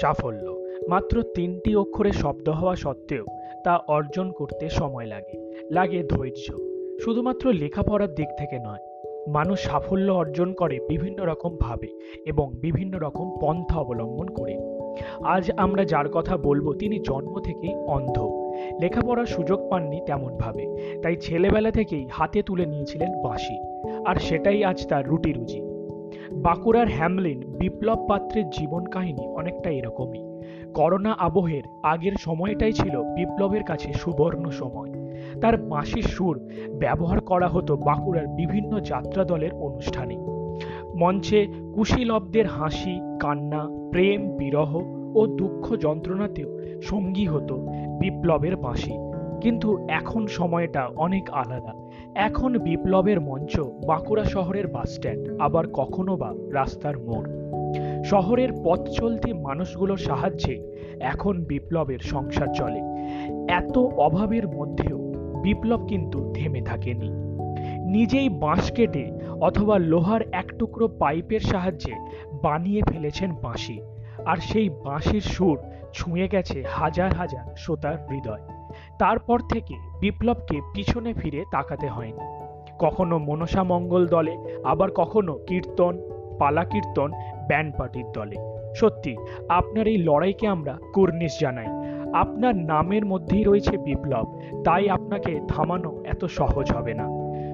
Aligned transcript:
সাফল্য। 0.00 0.46
মাত্র 0.88 1.14
তিনটি 1.34 1.70
অক্ষরে 1.76 2.12
শব্দ 2.12 2.48
হওয়া 2.48 2.76
সত্ত্বেও 2.76 3.24
তা 3.64 3.74
অর্জন 3.88 4.26
করতে 4.32 4.68
সময় 4.68 5.06
লাগে 5.06 5.36
লাগে 5.70 6.00
ধৈর্য। 6.02 6.46
শুধুমাত্র 7.04 7.44
লেখাপড়ার 7.52 8.14
দিক 8.14 8.30
থেকে 8.38 8.58
নয়, 8.58 8.82
মানুষ 9.28 9.58
সাফল্য 9.60 10.12
অর্জন 10.12 10.48
করে 10.52 10.76
বিভিন্ন 10.88 11.18
রকম 11.24 11.52
ভাবে 11.60 11.88
এবং 12.26 12.46
বিভিন্ন 12.60 12.98
রকম 12.98 13.26
পন্থা 13.40 13.76
অবলম্বন 13.80 14.28
করে। 14.28 14.54
আজ 15.24 15.44
আমরা 15.56 15.82
যার 15.84 16.08
কথা 16.08 16.34
বলব 16.36 16.66
তিনি 16.72 16.96
জন্ম 16.98 17.34
থেকেই 17.40 17.74
অন্ধ। 17.86 18.16
লেখাপড়ার 18.80 19.26
সুযোগ 19.26 19.60
পাননি 19.70 19.98
তেমনভাবে 20.06 20.64
তাই 21.02 21.16
ছেলেবেলা 21.16 21.70
থেকেই 21.70 22.04
হাতে 22.12 22.42
তুলে 22.42 22.64
নিয়েছিলেন 22.66 23.10
বাঁশি। 23.22 23.56
আর 24.06 24.16
সেটাই 24.16 24.64
আজ 24.64 24.78
তার 24.88 25.04
রুটি 25.06 25.32
রুজি 25.32 25.60
বাঁকুড়ার 26.32 26.88
হ্যামলিন 26.88 27.44
বিপ্লব 27.58 28.06
পাত্রের 28.08 28.50
জীবন 28.50 28.84
কাহিনী 28.84 29.26
অনেকটা 29.26 29.70
এরকমই। 29.70 30.22
করোনা 30.74 31.12
আবহের 31.12 31.62
আগের 31.82 32.12
সময়টাই 32.18 32.72
ছিল 32.72 33.02
বিপ্লবের 33.02 33.64
কাছে 33.64 33.92
সুবর্ণ 33.92 34.50
সময়। 34.50 34.90
তার 35.40 35.56
বাঁশির 35.56 36.02
সুর 36.02 36.48
ব্যবহার 36.78 37.20
করা 37.20 37.48
হতো 37.48 37.76
বাঁকুড়ার 37.76 38.26
বিভিন্ন 38.26 38.80
যাত্রা 38.80 39.24
দলের 39.24 39.52
অনুষ্ঠানে। 39.54 40.16
মঞ্চে 40.96 41.46
কুশীলবদের 41.74 42.46
হাসি, 42.46 43.00
কান্না, 43.20 43.90
প্রেম, 43.90 44.36
বিরহ 44.36 44.76
ও 45.14 45.26
দুঃখ 45.26 45.76
যন্ত্রণাতেও 45.76 46.58
সঙ্গী 46.82 47.26
হতো 47.26 47.56
বিপ্লবের 48.00 48.56
বাঁশি। 48.56 48.92
কিন্তু 49.40 49.86
এখন 49.88 50.26
সময়টা 50.26 50.86
অনেক 50.86 51.30
আলাদা। 51.30 51.74
এখন 52.14 52.58
বিপ্লবের 52.58 53.20
মঞ্চ 53.20 53.60
বাঁকুড়া 53.60 54.24
শহরের 54.24 54.66
বাসস্ট্যান্ড 54.66 55.40
আবার 55.40 55.68
কখনো 55.68 56.16
বা 56.16 56.34
রাস্তার 56.52 56.98
মোড়। 56.98 57.28
শহরের 58.04 58.48
পথ 58.64 58.80
চলতি 58.80 59.32
মানুষগুলোর 59.32 59.96
সাহায্যে 59.96 60.72
এখন 61.00 61.44
বিপ্লবের 61.44 61.98
সংসার 61.98 62.48
চলে। 62.54 62.80
এত 63.52 63.78
অভাবের 63.78 64.48
মধ্যেও 64.48 64.98
বিপ্লব 65.42 65.86
কিন্তু 65.86 66.32
থেমে 66.34 66.60
থাকেনি। 66.60 67.10
নিজেই 67.90 68.28
বাঁশ 68.28 68.72
কেটে 68.72 69.10
অথবা 69.40 69.78
লোহার 69.78 70.20
এক 70.32 70.52
টুকরো 70.58 70.88
পাইপের 70.88 71.40
সাহায্যে 71.40 71.92
বানিয়ে 72.42 72.82
ফেলেছেন 72.88 73.32
বাঁশি। 73.32 73.80
আর 74.26 74.36
সেই 74.36 74.68
বাঁশির 74.68 75.20
সুর 75.20 75.58
ছুঁয়ে 75.92 76.28
গেছে 76.28 76.64
হাজার 76.68 77.12
হাজার 77.12 77.54
শ্রোতার 77.56 78.06
হৃদয়। 78.10 78.59
তারপর 78.98 79.40
থেকে 79.52 79.74
বিপ্লবকে 80.00 80.60
পিছনে 80.74 81.12
ফিরে 81.12 81.44
তাকাতে 81.52 81.88
হয়নি। 81.88 82.40
কখনো 82.78 83.18
মনসা 83.18 83.62
মঙ্গল 83.62 84.06
দলে, 84.06 84.36
আবার 84.64 84.90
কখনো 84.90 85.38
কীর্তন 85.46 85.98
পালা 86.38 86.64
কীর্তন 86.64 87.12
ব্যান্ড 87.48 87.76
পার্টির 87.76 88.12
দলে। 88.12 88.36
সত্যি, 88.74 89.16
আপনার 89.48 89.86
এই 89.86 89.96
লড়াইকে 89.96 90.46
আমরা 90.46 90.78
কুর্নিশ 90.94 91.32
জানাই। 91.40 91.66
আপনার 92.14 92.56
নামের 92.56 93.06
মধ্যেই 93.06 93.44
রয়েছে 93.44 93.78
বিপ্লব, 93.78 94.40
তাই 94.64 94.90
আপনাকে 94.90 95.40
থামানো 95.48 96.04
এত 96.04 96.24
সহজ 96.24 96.72
হবে 96.72 96.94
না। 96.94 97.08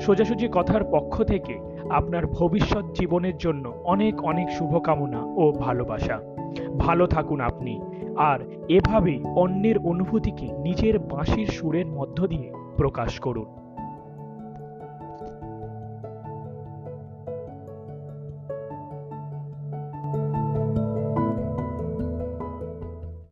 সোজাসুজি 0.00 0.48
কথার 0.52 0.84
পক্ষ 0.84 1.22
থেকে 1.22 1.58
আপনার 1.90 2.26
ভবিষ্যৎ 2.26 2.84
জীবনের 2.92 3.36
জন্য 3.36 3.68
অনেক 3.84 4.24
অনেক 4.24 4.50
শুভকামনা 4.50 5.24
ও 5.24 5.52
ভালোবাসা। 5.52 6.39
ভালো 6.78 7.06
থাকুন 7.06 7.40
আপনি। 7.40 7.80
আর 8.16 8.40
এভাবেই 8.68 9.24
অন্যের 9.36 9.78
অনুভূতিকে 9.78 10.52
নিজের 10.52 10.98
বাঁশির 10.98 11.46
সুরের 11.46 11.86
মধ্য 11.86 12.26
দিয়ে 12.26 12.52
প্রকাশ 12.76 13.20
করুন। 13.20 13.69